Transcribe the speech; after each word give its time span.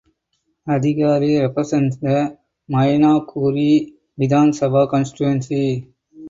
Adhikari 0.67 1.39
represents 1.41 1.97
the 1.97 2.35
Maynaguri 2.71 3.93
(Vidhan 4.19 4.49
Sabha 4.51 4.89
constituency). 4.89 5.93